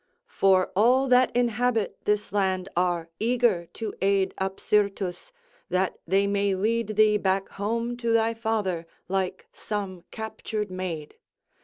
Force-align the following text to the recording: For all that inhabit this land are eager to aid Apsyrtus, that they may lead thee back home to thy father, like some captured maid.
For 0.33 0.71
all 0.75 1.07
that 1.09 1.29
inhabit 1.35 1.95
this 2.05 2.33
land 2.33 2.69
are 2.75 3.11
eager 3.19 3.67
to 3.73 3.93
aid 4.01 4.33
Apsyrtus, 4.39 5.31
that 5.69 5.99
they 6.07 6.25
may 6.25 6.55
lead 6.55 6.95
thee 6.95 7.17
back 7.17 7.49
home 7.49 7.95
to 7.97 8.11
thy 8.11 8.33
father, 8.33 8.87
like 9.07 9.45
some 9.53 10.01
captured 10.09 10.71
maid. 10.71 11.19